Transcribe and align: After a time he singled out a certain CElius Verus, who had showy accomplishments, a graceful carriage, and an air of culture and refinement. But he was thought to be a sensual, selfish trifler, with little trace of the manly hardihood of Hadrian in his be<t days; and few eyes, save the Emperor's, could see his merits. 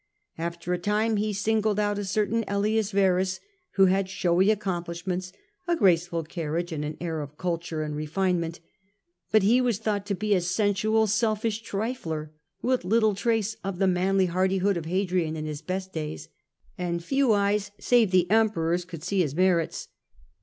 After 0.39 0.73
a 0.73 0.79
time 0.79 1.17
he 1.17 1.31
singled 1.31 1.79
out 1.79 1.99
a 1.99 2.03
certain 2.05 2.43
CElius 2.45 2.91
Verus, 2.91 3.39
who 3.73 3.85
had 3.85 4.09
showy 4.09 4.49
accomplishments, 4.49 5.31
a 5.67 5.75
graceful 5.75 6.23
carriage, 6.23 6.71
and 6.71 6.83
an 6.83 6.97
air 6.99 7.21
of 7.21 7.37
culture 7.37 7.83
and 7.83 7.95
refinement. 7.95 8.61
But 9.31 9.43
he 9.43 9.61
was 9.61 9.77
thought 9.77 10.07
to 10.07 10.15
be 10.15 10.33
a 10.33 10.41
sensual, 10.41 11.05
selfish 11.05 11.61
trifler, 11.61 12.31
with 12.63 12.83
little 12.83 13.13
trace 13.13 13.57
of 13.63 13.77
the 13.77 13.85
manly 13.85 14.25
hardihood 14.25 14.75
of 14.75 14.85
Hadrian 14.85 15.35
in 15.35 15.45
his 15.45 15.61
be<t 15.61 15.91
days; 15.93 16.29
and 16.79 17.03
few 17.03 17.31
eyes, 17.33 17.69
save 17.79 18.09
the 18.09 18.27
Emperor's, 18.31 18.85
could 18.85 19.03
see 19.03 19.19
his 19.21 19.35
merits. 19.35 19.87